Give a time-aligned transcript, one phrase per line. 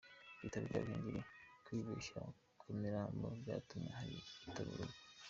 [0.39, 1.21] Ibitaro bya Ruhengeri:
[1.63, 2.21] Kwibeshya
[2.59, 4.15] ku mirambo byatumye hari
[4.49, 4.95] utabururwa.